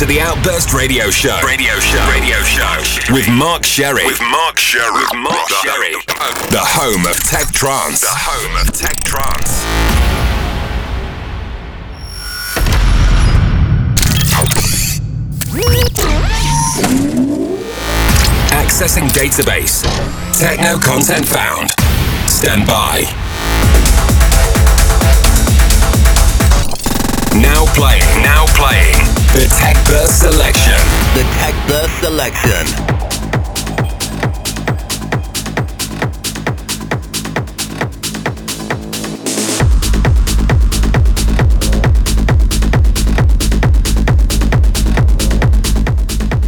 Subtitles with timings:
[0.00, 1.38] to the Outburst Radio Show.
[1.44, 2.10] Radio Show.
[2.10, 3.12] Radio Show.
[3.12, 4.06] With Mark Sherry.
[4.06, 4.94] With Mark Sherry.
[4.94, 5.92] With Mark Sherry.
[6.48, 8.00] The home of tech trance.
[8.00, 9.60] The home of tech trance.
[18.56, 19.82] Accessing database.
[20.38, 21.68] Techno content found.
[22.26, 23.02] Stand by.
[27.34, 29.19] Now playing, now playing.
[29.32, 30.74] The Tech Burst Selection.
[31.14, 32.66] The Tech Burst Selection.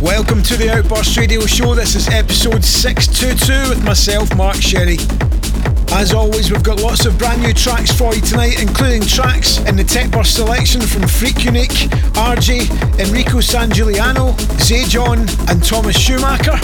[0.03, 1.77] Welcome to the Outburst Radio Show.
[1.77, 4.99] This is episode 622 with myself, Mark Sherry.
[5.95, 9.77] As always, we've got lots of brand new tracks for you tonight, including tracks in
[9.77, 12.69] the Tech Burst selection from Freak Unique, RJ,
[12.99, 16.59] Enrico Sangiuliano, Zayjon, and Thomas Schumacher.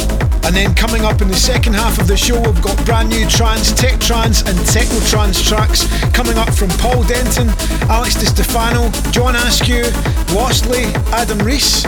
[0.44, 3.28] And then coming up in the second half of the show, we've got brand new
[3.28, 7.48] trance, tech trance, and techno trance tracks coming up from Paul Denton,
[7.90, 9.84] Alex Di Stefano, John Askew,
[10.32, 11.84] Wastley, Adam Reese,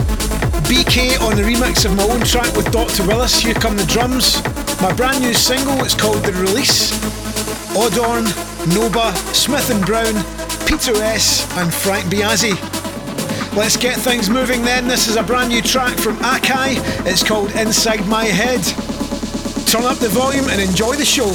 [0.69, 3.05] BK on the remix of my own track with Dr.
[3.07, 4.43] Willis, Here Come the Drums.
[4.79, 6.91] My brand new single, it's called The Release.
[7.73, 8.25] Odorn,
[8.73, 10.13] Noba, Smith and Brown,
[10.67, 12.55] Peter S, and Frank Biazzi.
[13.55, 14.87] Let's get things moving then.
[14.87, 16.75] This is a brand new track from Akai.
[17.05, 18.61] It's called Inside My Head.
[19.67, 21.31] Turn up the volume and enjoy the show.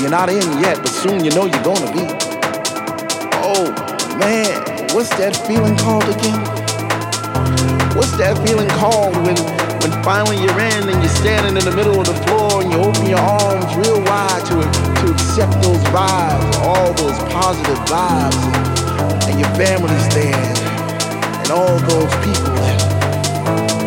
[0.00, 2.04] You're not in yet, but soon you know you're gonna be.
[3.44, 3.68] Oh
[4.16, 4.56] man,
[4.94, 6.40] what's that feeling called again?
[7.96, 9.36] What's that feeling called when
[9.82, 12.78] when finally you're in and you're standing in the middle of the floor and you
[12.78, 14.62] open your arms real wide to
[15.02, 20.71] to accept those vibes, all those positive vibes, and, and your family's there,
[21.42, 22.78] and all those people that,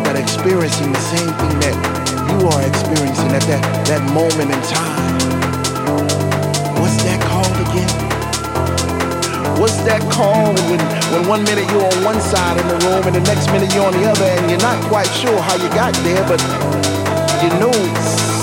[0.04, 1.76] that are experiencing the same thing that
[2.28, 5.16] you are experiencing at that, that moment in time.
[6.76, 7.88] What's that called again?
[9.56, 10.80] What's that called when,
[11.16, 13.88] when one minute you're on one side of the room and the next minute you're
[13.88, 16.40] on the other and you're not quite sure how you got there, but
[17.40, 17.72] you know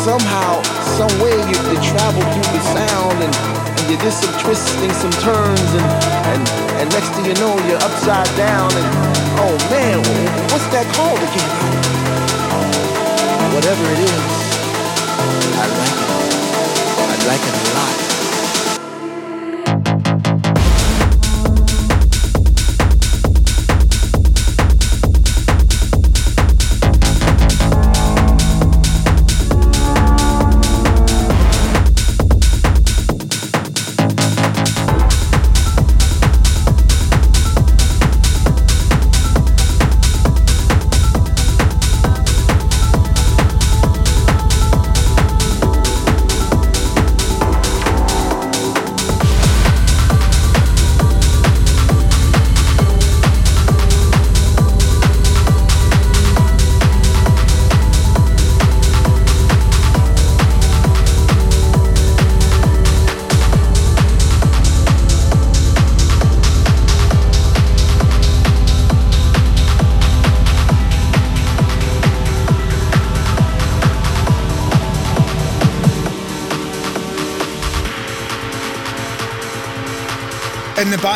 [0.01, 0.57] somehow,
[0.97, 5.69] some way you, you travel through the sound and you did some twisting, some turns,
[5.73, 5.87] and,
[6.31, 6.43] and,
[6.79, 8.87] and next thing you know, you're upside down and
[9.39, 9.97] oh man,
[10.51, 11.51] what's that called again?
[13.53, 14.33] Whatever it is,
[15.59, 16.11] I like it.
[16.99, 18.12] I like it a lot.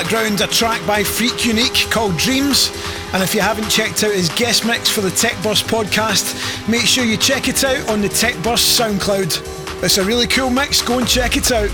[0.07, 2.71] Background, a track by Freak Unique called Dreams.
[3.11, 6.83] And if you haven't checked out his guest mix for the Tech Burst podcast, make
[6.83, 9.83] sure you check it out on the Tech Burst SoundCloud.
[9.83, 11.69] It's a really cool mix, go and check it out.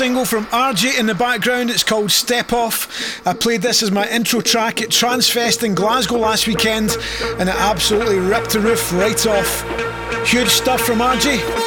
[0.00, 3.20] Single from RJ in the background, it's called Step Off.
[3.26, 6.96] I played this as my intro track at Transfest in Glasgow last weekend
[7.38, 10.26] and it absolutely ripped the roof right off.
[10.26, 11.59] Huge stuff from RJ.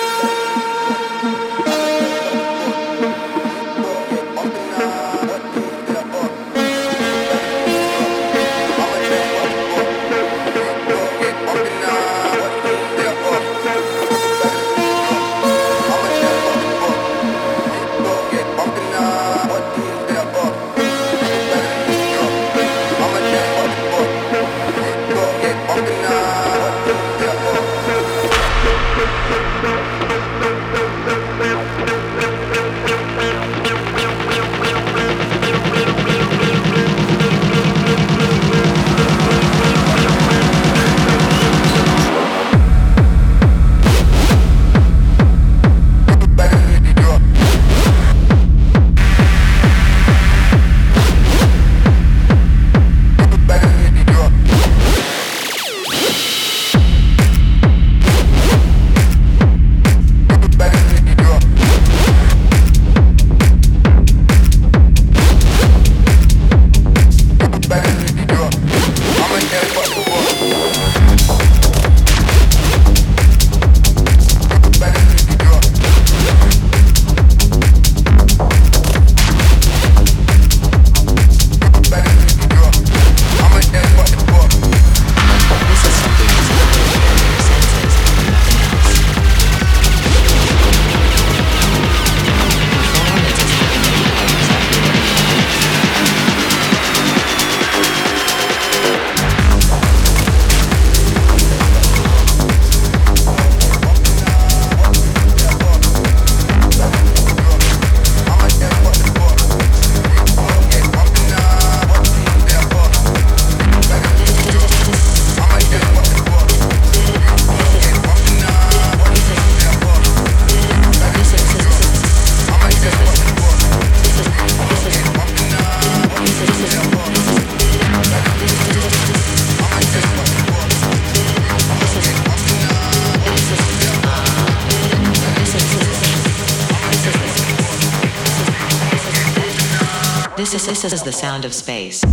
[141.54, 142.12] Space.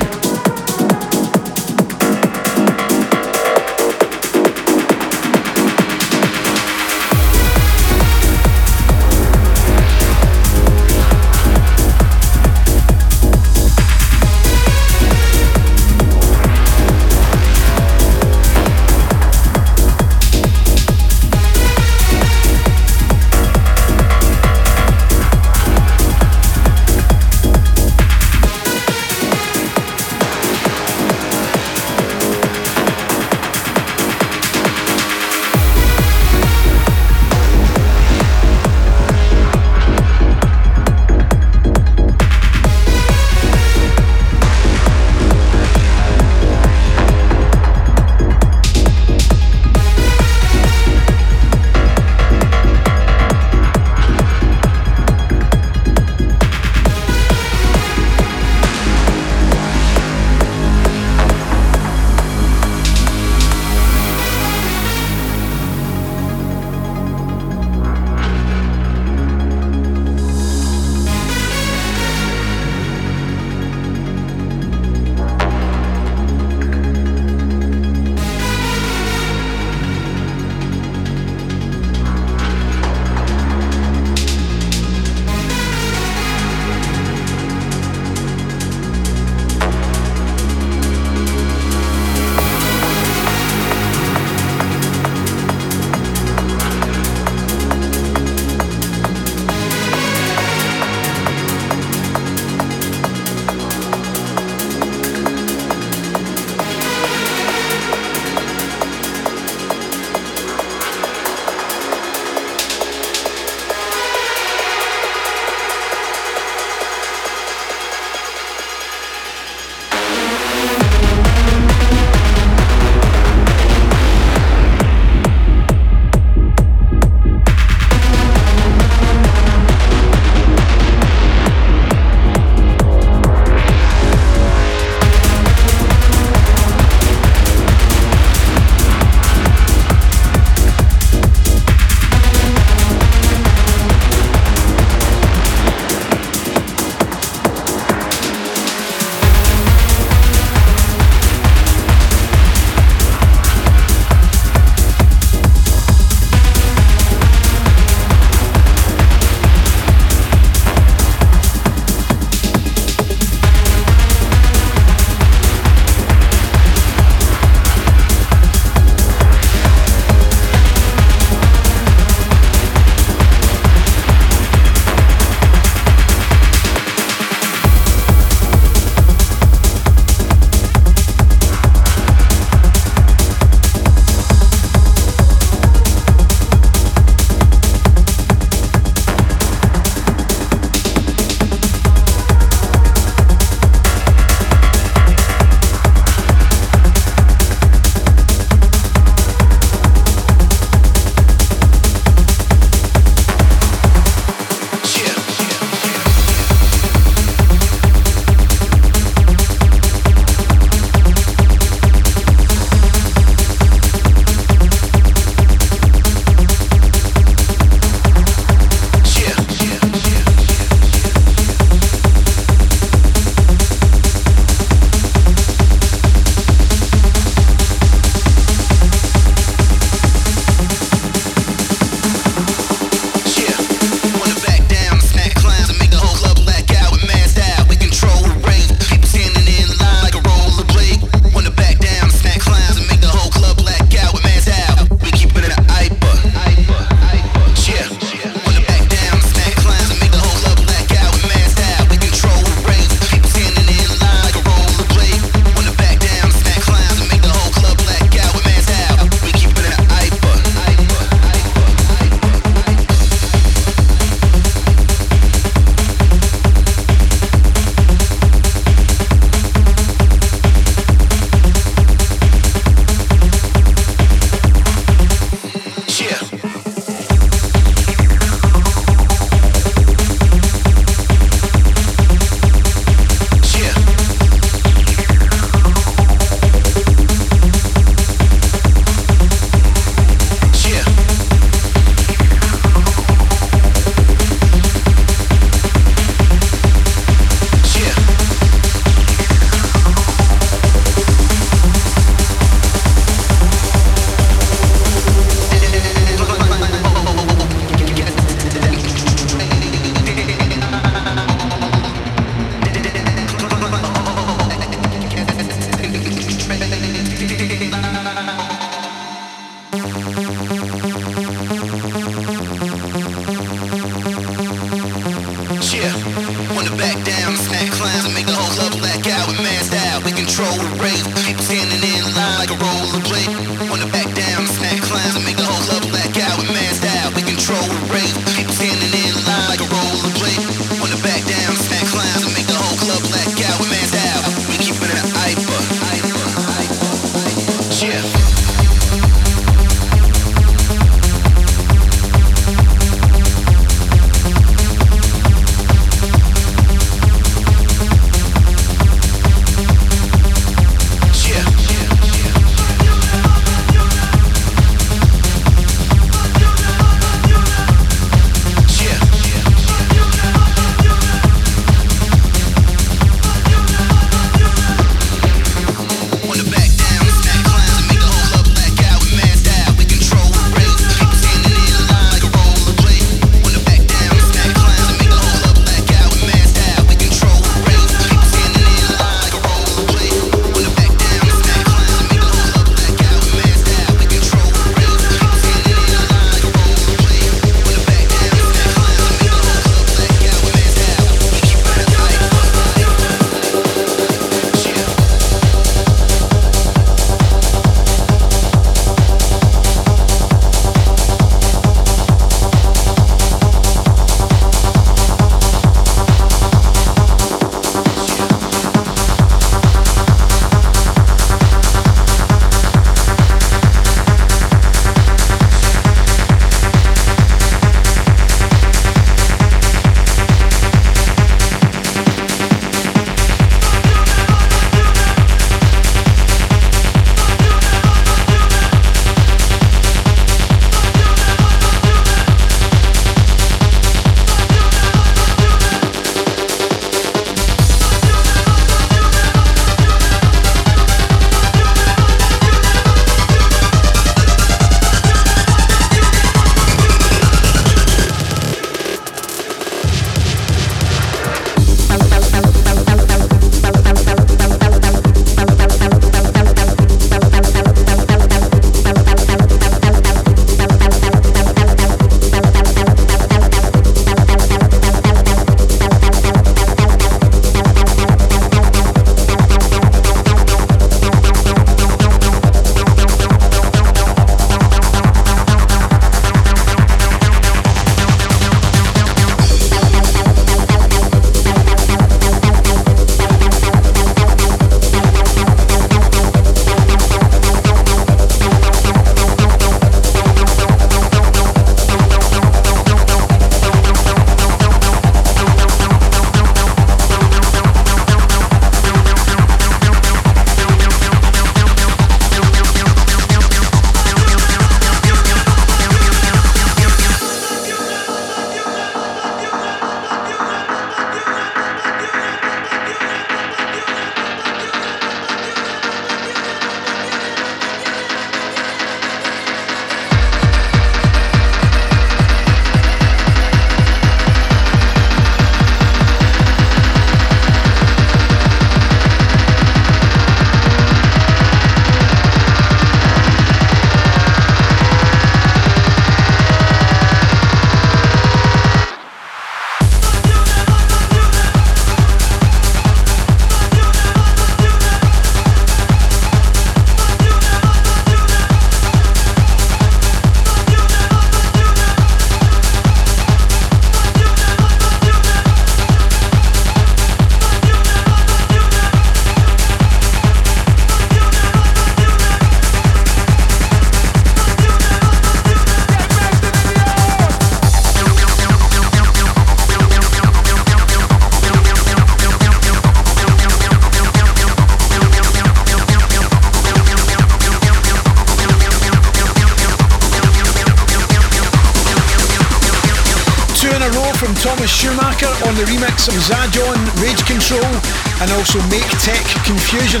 [598.40, 600.00] Also Make Tech Confusion.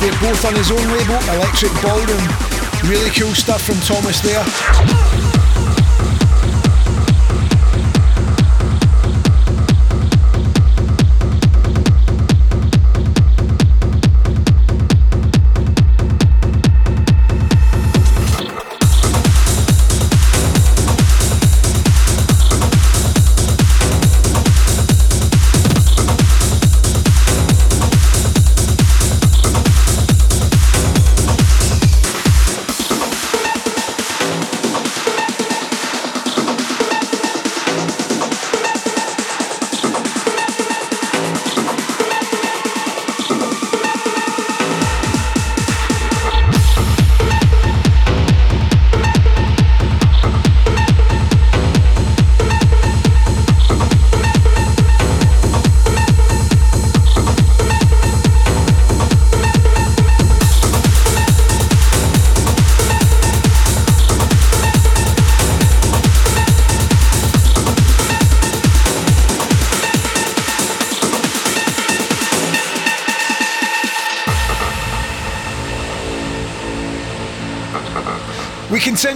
[0.00, 2.26] They're both on his own label, Electric Ballroom.
[2.90, 5.05] Really cool stuff from Thomas there.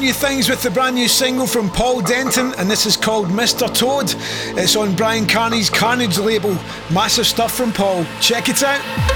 [0.01, 3.69] Continue things with the brand new single from Paul Denton, and this is called Mr.
[3.69, 4.15] Toad.
[4.59, 6.57] It's on Bryan Kearney's Kearnage label.
[6.91, 8.07] Massive stuff from Paul.
[8.19, 9.10] Check it out.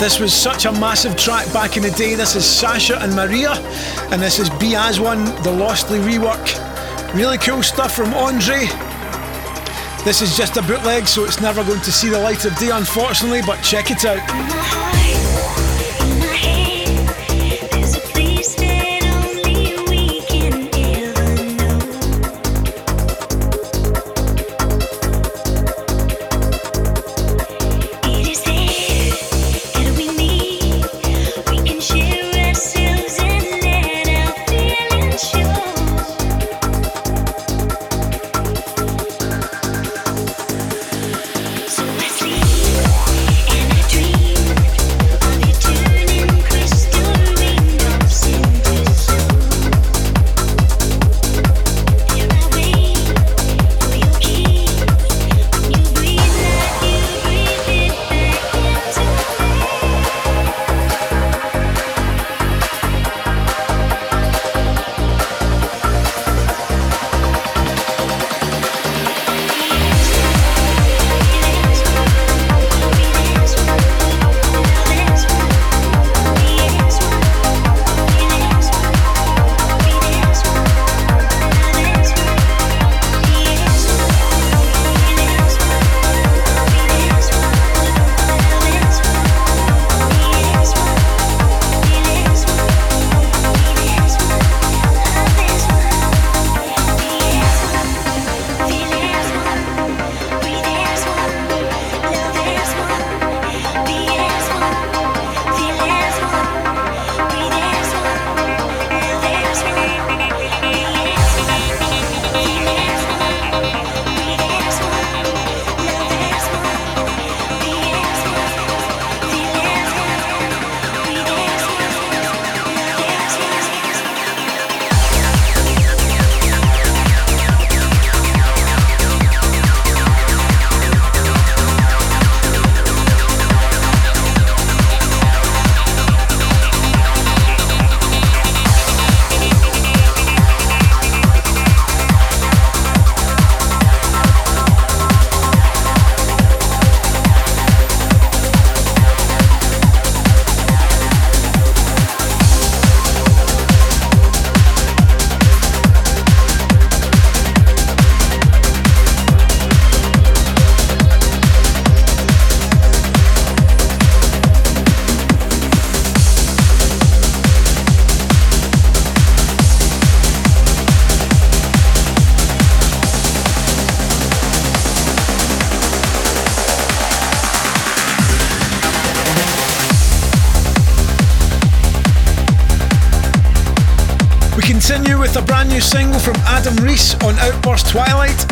[0.00, 2.14] This was such a massive track back in the day.
[2.14, 3.52] This is Sasha and Maria,
[4.10, 7.14] and this is Be As One, the Lostly rework.
[7.14, 8.64] Really cool stuff from Andre.
[10.02, 12.70] This is just a bootleg, so it's never going to see the light of day,
[12.70, 15.39] unfortunately, but check it out.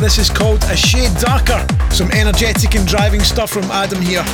[0.09, 1.67] This is called A Shade Darker.
[1.91, 4.25] Some energetic and driving stuff from Adam here.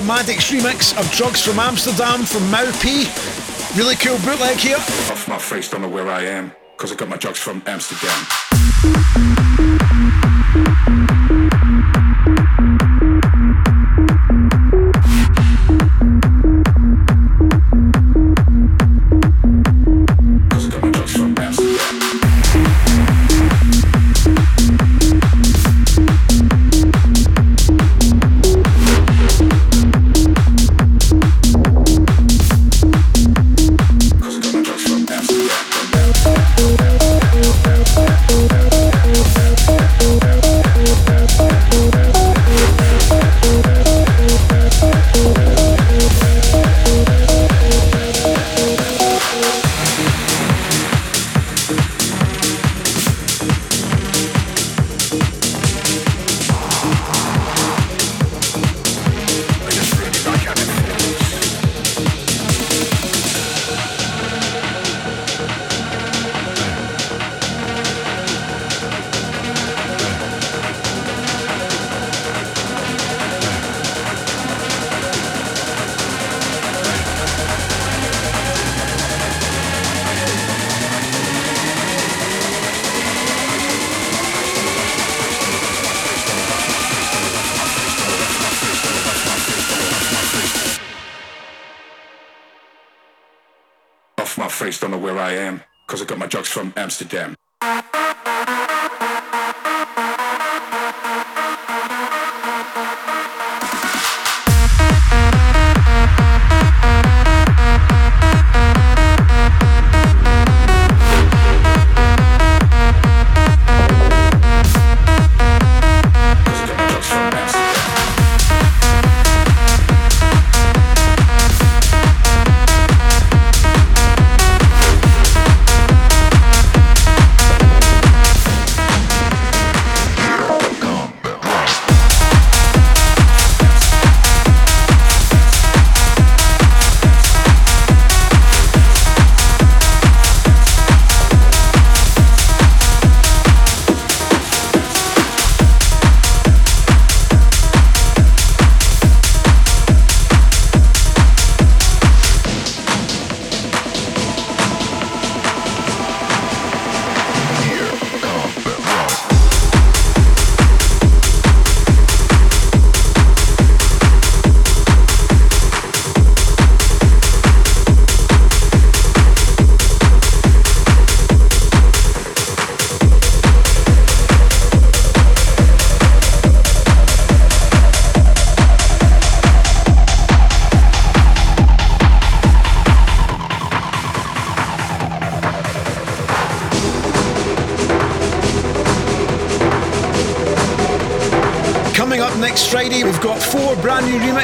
[0.00, 3.06] The Maddix remix of Drugs from Amsterdam from Mau P.
[3.76, 4.76] Really cool bootleg here.
[4.76, 7.62] Off my face, don't know where I am, cause I got my drugs from.
[7.66, 8.49] Amsterdam.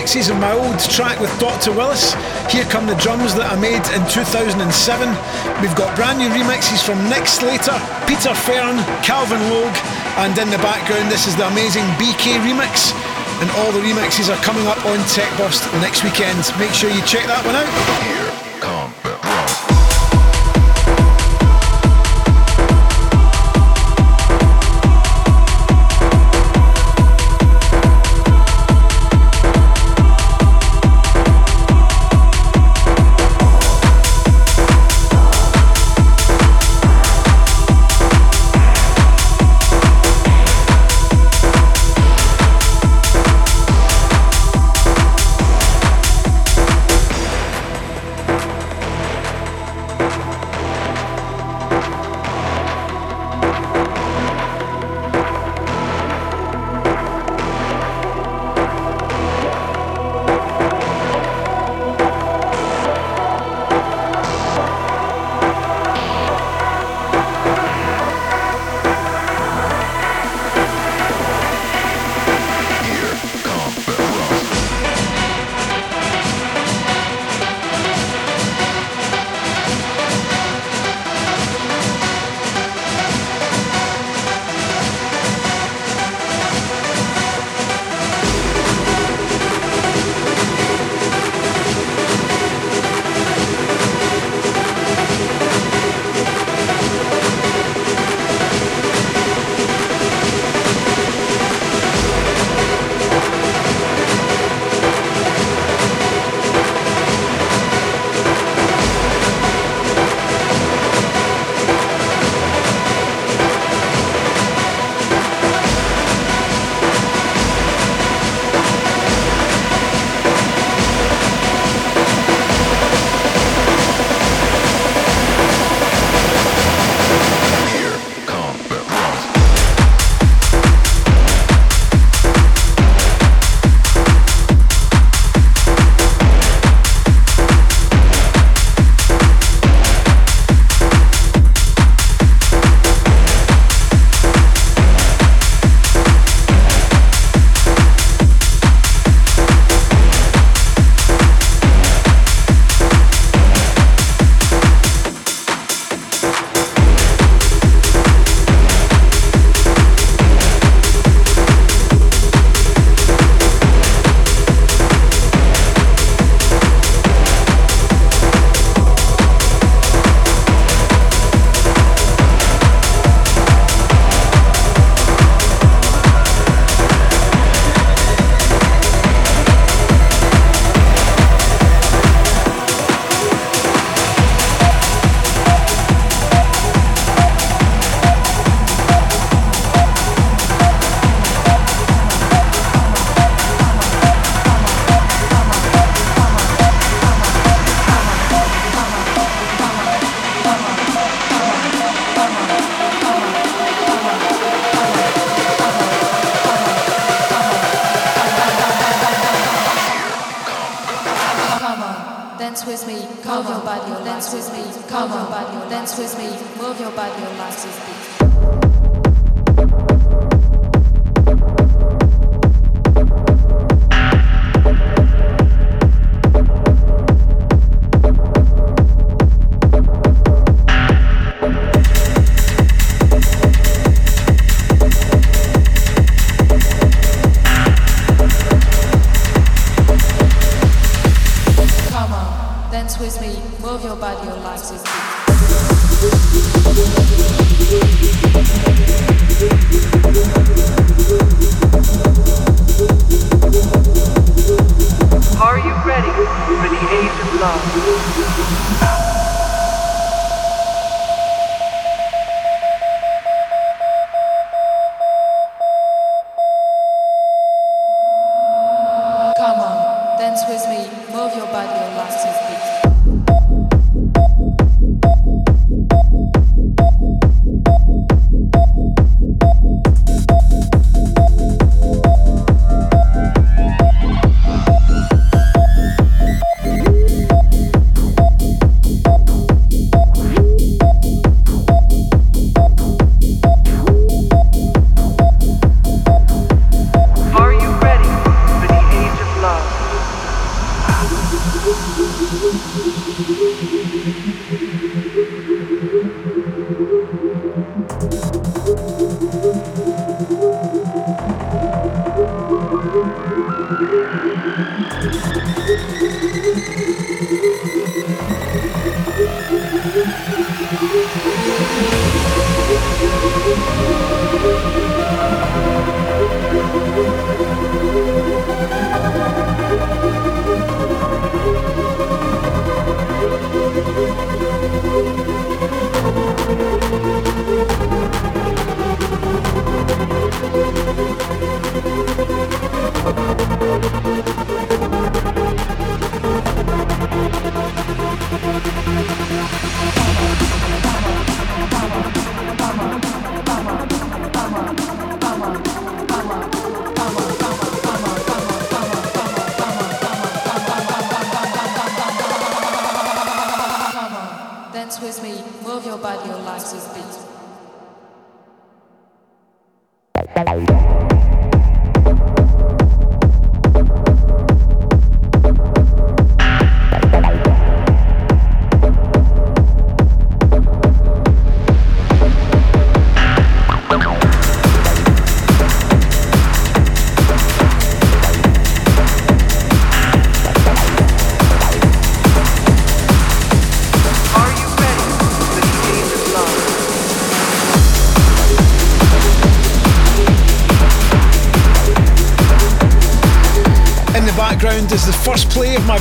[0.06, 1.72] Remixes of my old track with Dr.
[1.72, 2.14] Willis.
[2.48, 4.54] Here come the drums that I made in 2007.
[5.58, 7.74] We've got brand new remixes from Nick Slater,
[8.06, 9.74] Peter Fern, Calvin Logue,
[10.22, 12.94] and in the background, this is the amazing BK remix.
[13.42, 16.38] And all the remixes are coming up on Tech Burst next weekend.
[16.54, 18.25] Make sure you check that one out.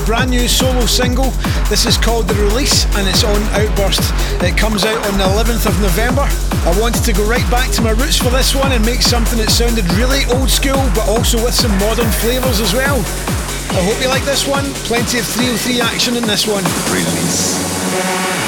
[0.05, 1.29] Brand new solo single.
[1.69, 4.01] This is called The Release and it's on Outburst.
[4.41, 6.25] It comes out on the 11th of November.
[6.65, 9.37] I wanted to go right back to my roots for this one and make something
[9.37, 12.97] that sounded really old school but also with some modern flavours as well.
[13.77, 14.65] I hope you like this one.
[14.89, 16.63] Plenty of 303 action in this one.
[16.89, 18.44] Release.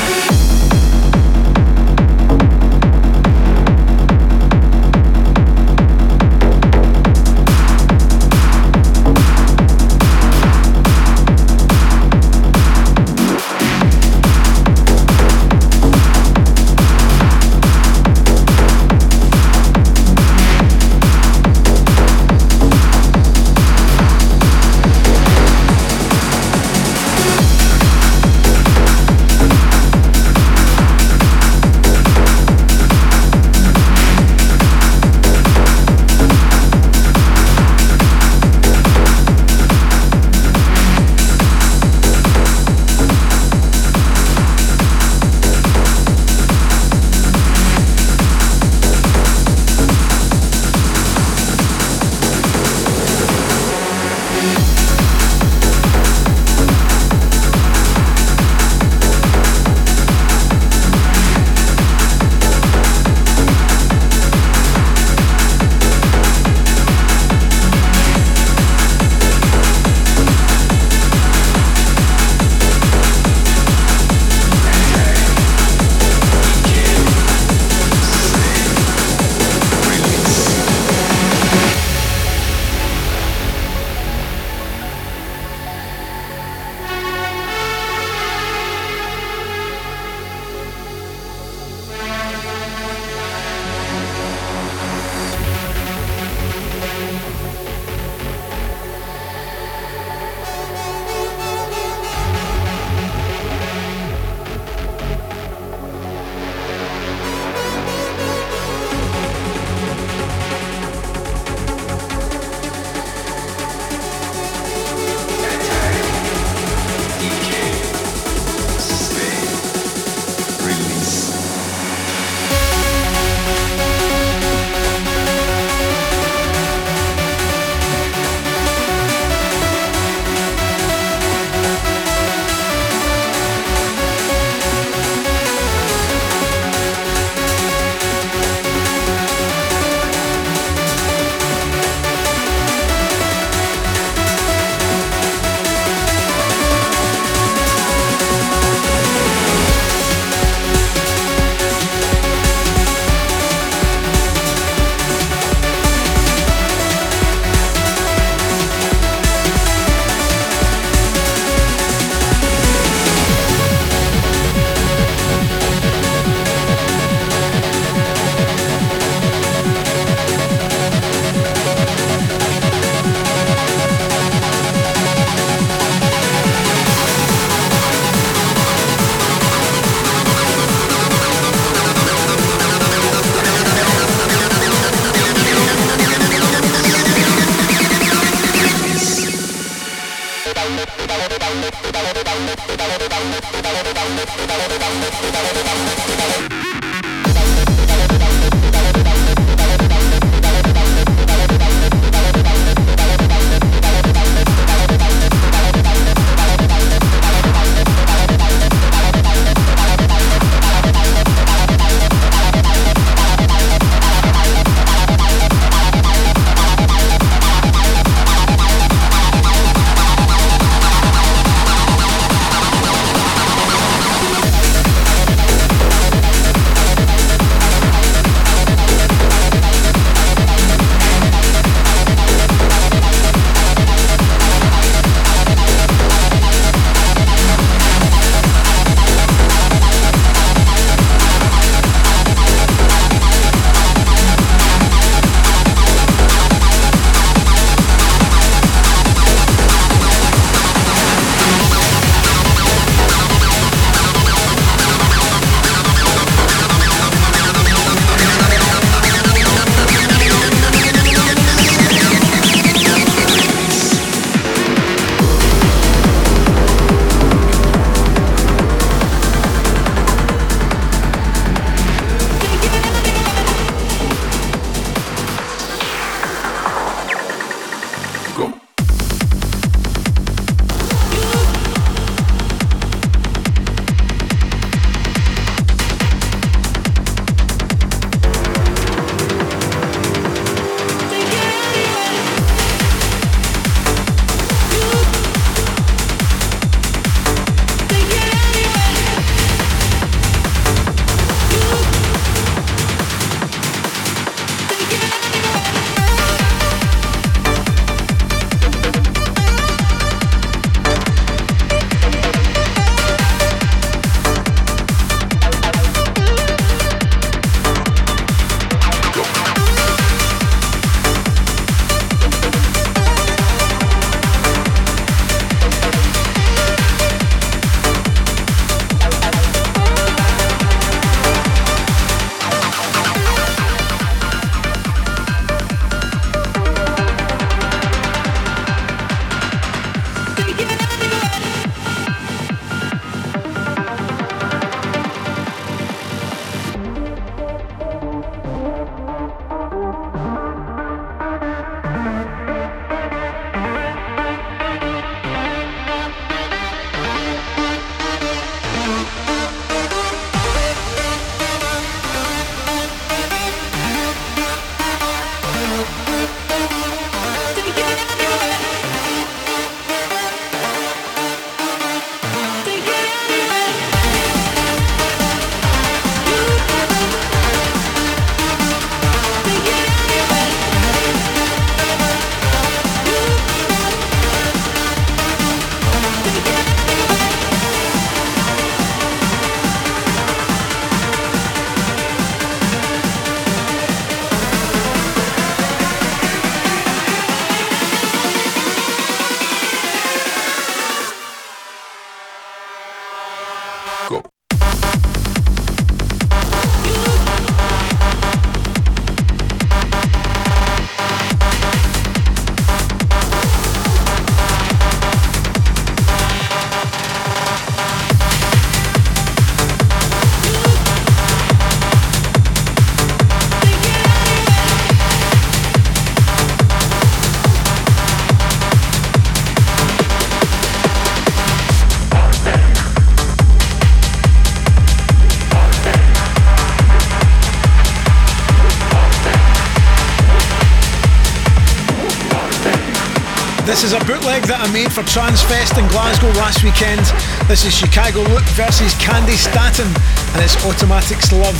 [444.67, 446.99] I made for Transfest in Glasgow last weekend.
[447.47, 451.55] This is Chicago Look versus Candi Staton and it's Automatics Love,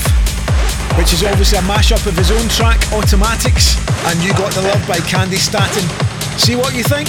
[0.97, 3.77] which is obviously a mashup of his own track Automatics
[4.07, 5.87] and You Got the Love by Candi Staton.
[6.37, 7.07] See what you think?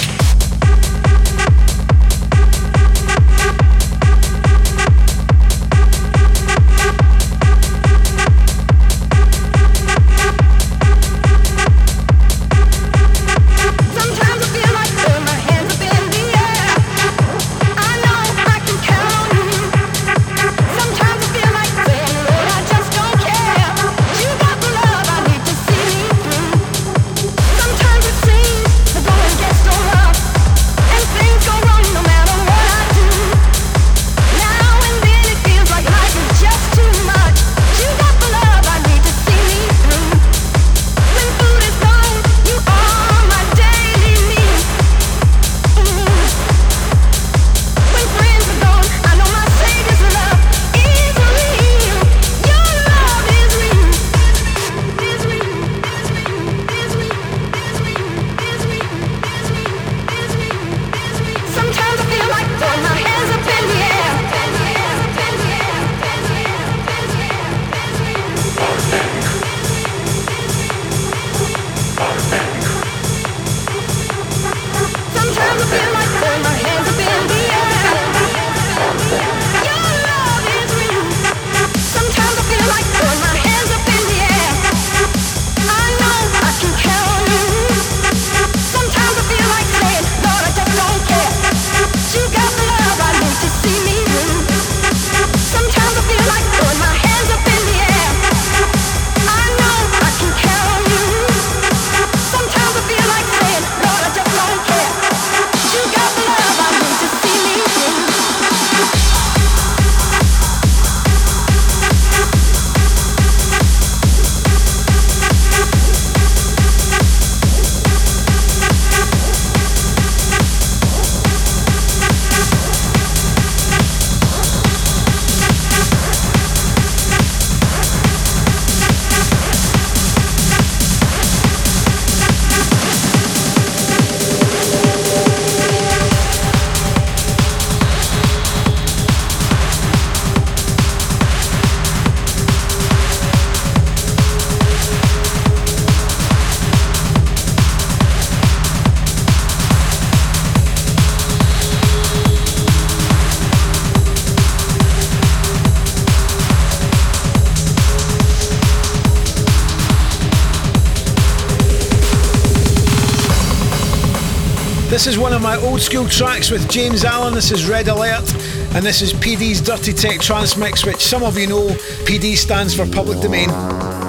[165.39, 167.33] Of my old school tracks with James Allen.
[167.33, 168.33] This is Red Alert,
[168.75, 171.67] and this is PD's Dirty Tech Transmix, which some of you know
[172.05, 173.47] PD stands for Public Domain.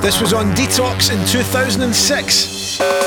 [0.01, 3.00] This was on Detox in 2006.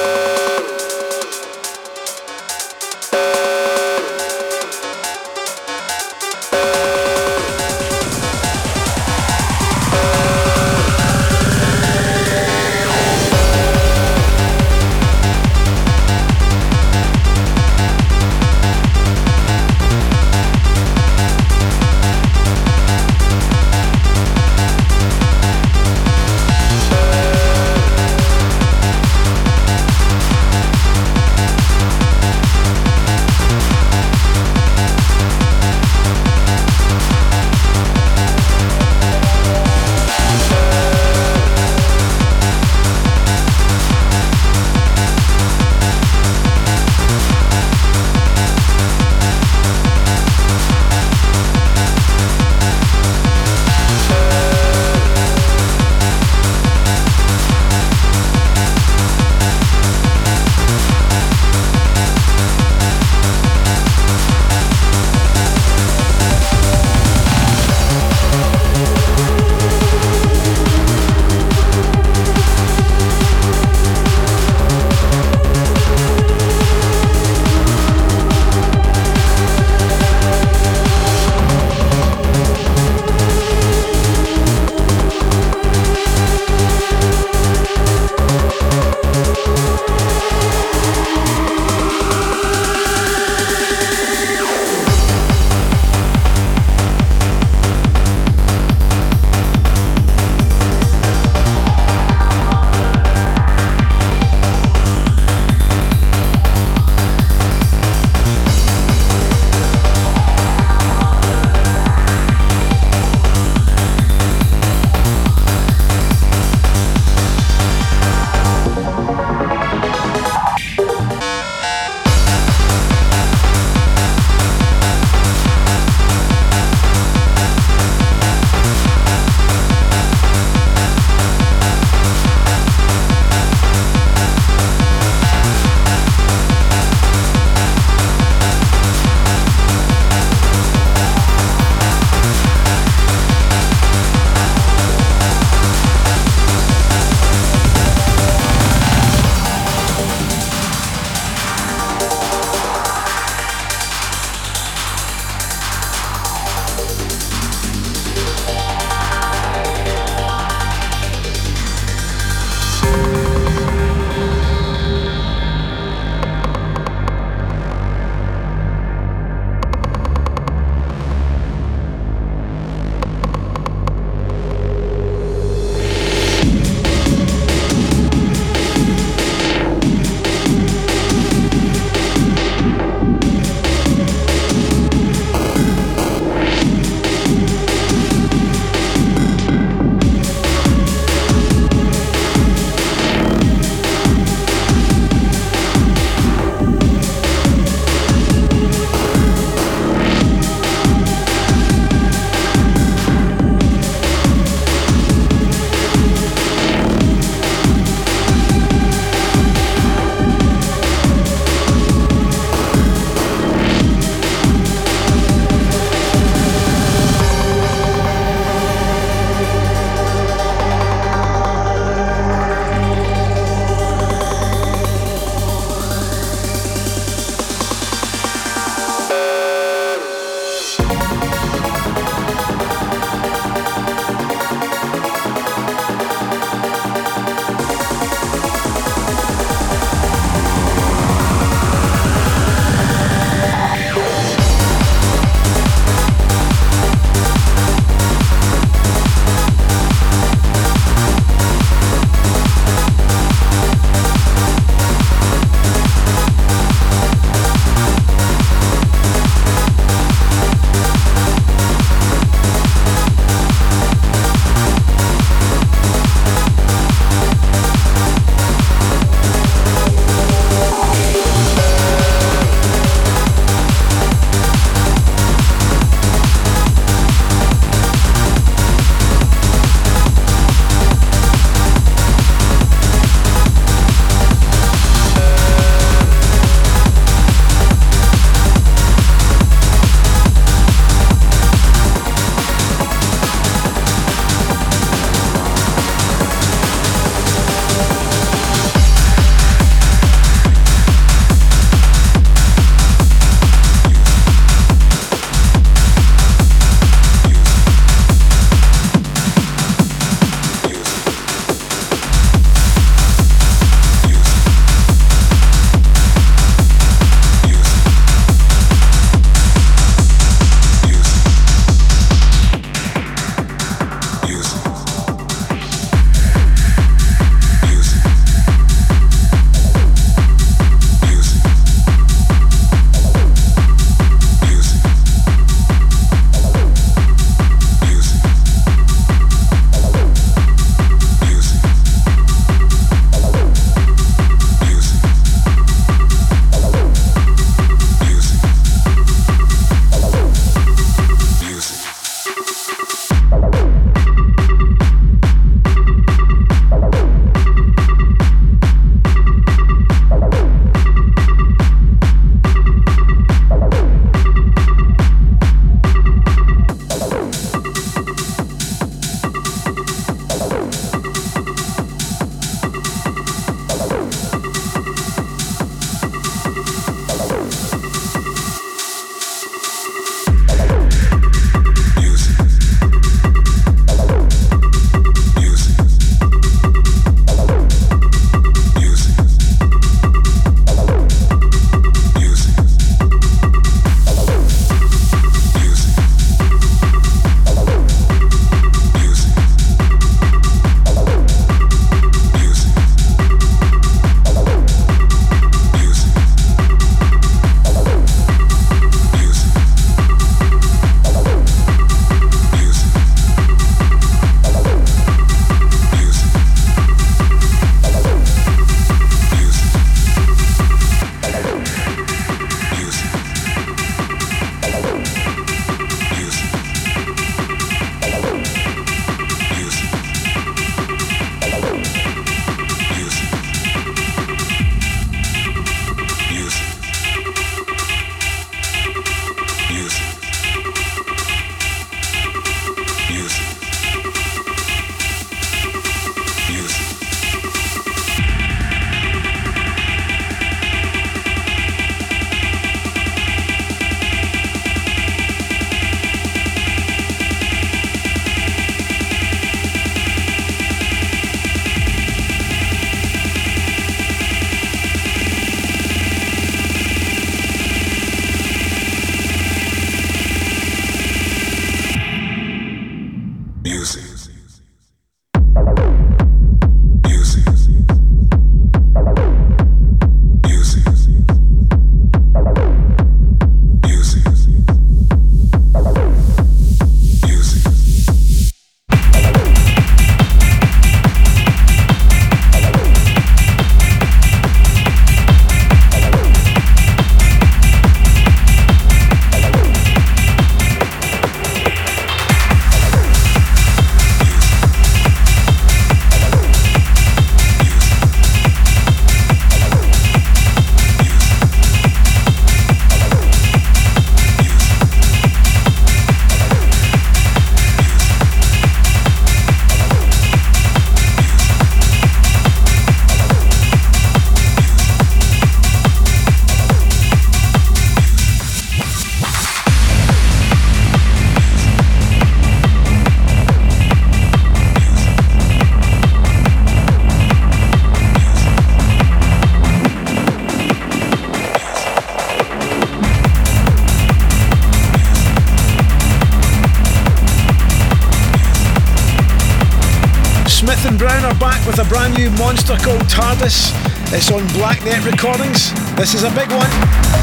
[551.65, 553.71] With a brand new monster called TARDIS.
[554.13, 555.71] It's on Blacknet Recordings.
[555.95, 557.22] This is a big one.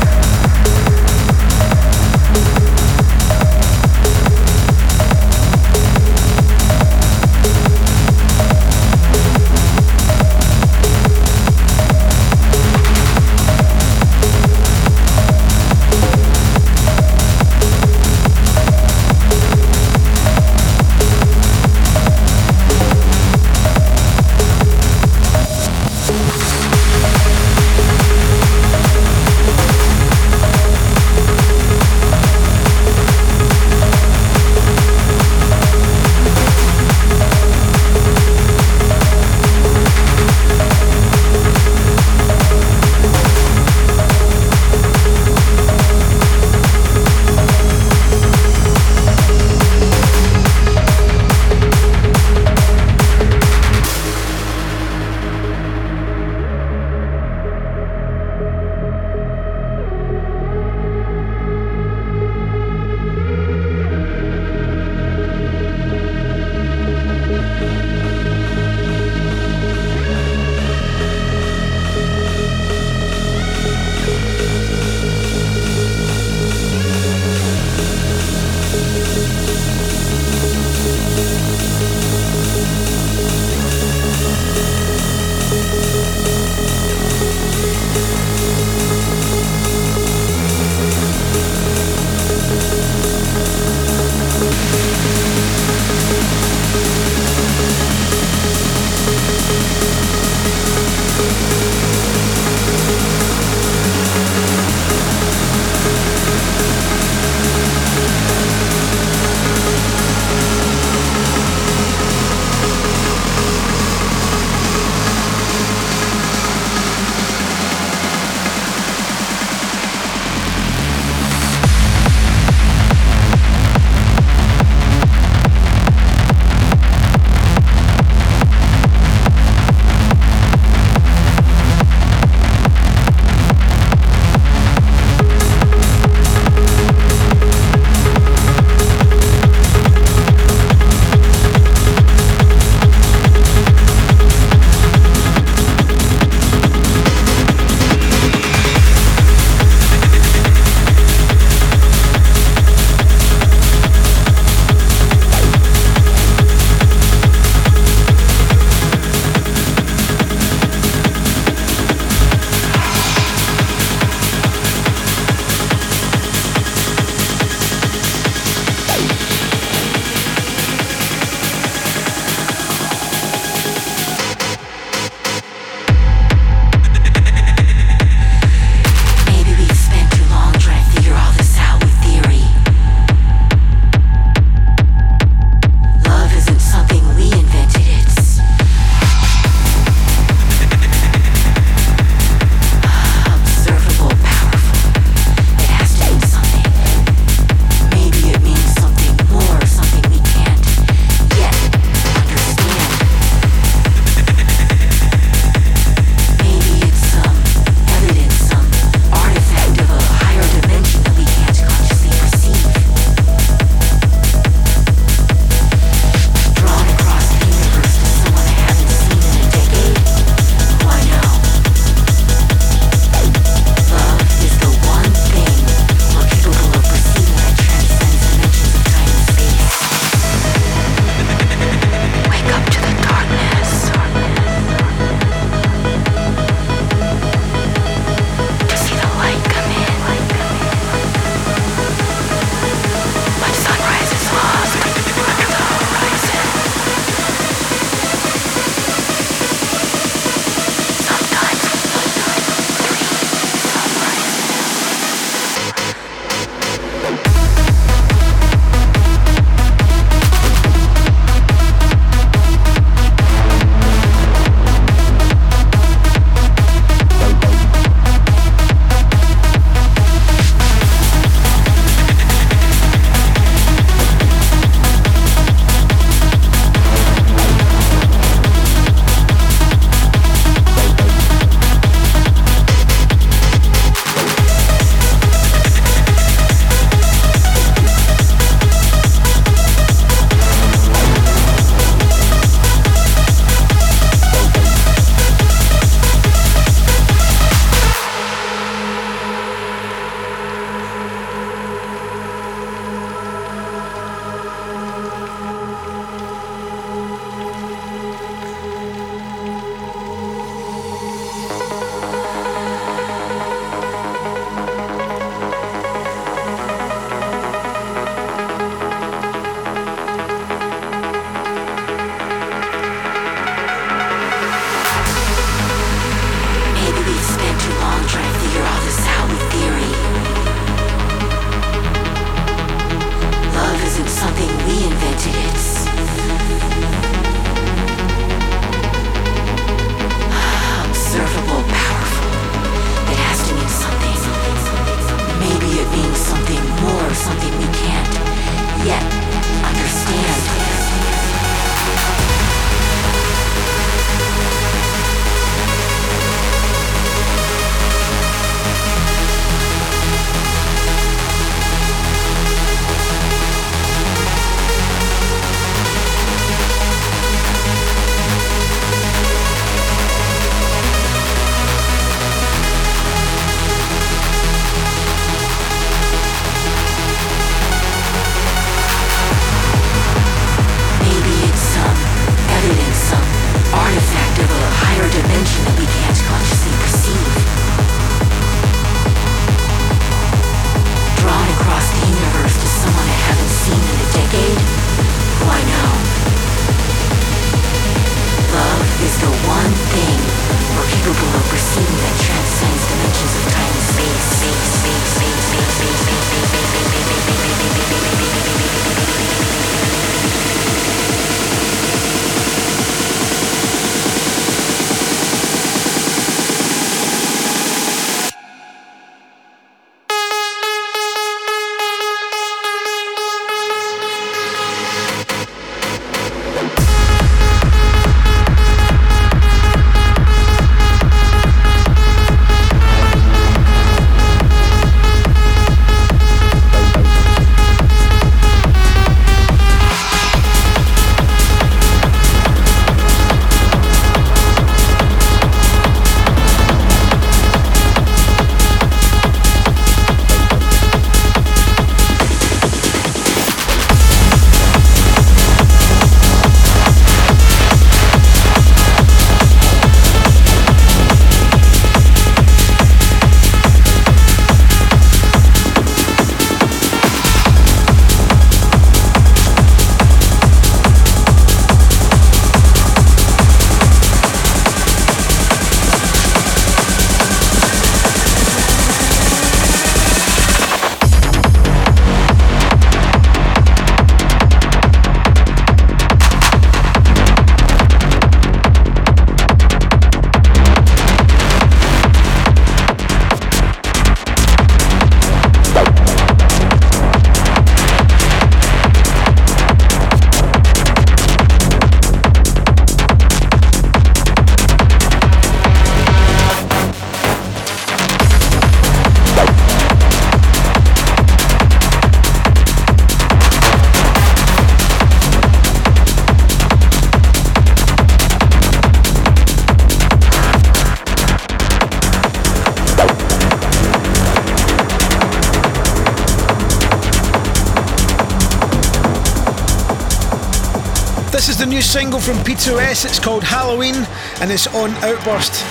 [531.57, 533.05] The new single from P2S.
[533.05, 533.95] It's called Halloween
[534.41, 535.65] and it's on Outburst.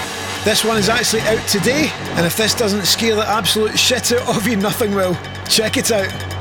[0.43, 4.27] This one is actually out today, and if this doesn't scare the absolute shit out
[4.35, 5.15] of you, nothing will.
[5.47, 6.38] Check it out.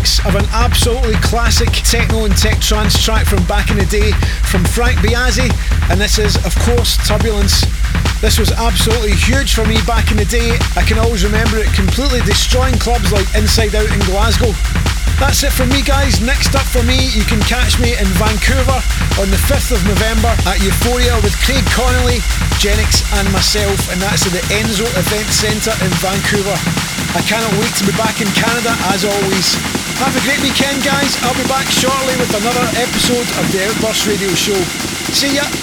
[0.00, 4.12] Remix of an absolutely classic techno and tech trance track from back in the day
[4.48, 5.50] from Frank Biazzi,
[5.90, 7.64] and this is, of course, Turbulence.
[8.20, 10.56] This was absolutely huge for me back in the day.
[10.76, 14.52] I can always remember it completely destroying clubs like Inside Out in Glasgow.
[15.20, 16.20] That's it for me, guys.
[16.20, 18.80] Next up for me, you can catch me in Vancouver
[19.20, 22.24] on the 5th of November at Euphoria with Craig Connelly,
[22.56, 26.56] Genix, and myself, and that's at the Enzo Event Centre in Vancouver.
[27.12, 29.79] I cannot wait to be back in Canada as always.
[30.00, 31.22] Have a great weekend, guys.
[31.22, 34.56] I'll be back shortly with another episode of the Outburst Radio Show.
[35.12, 35.59] See ya.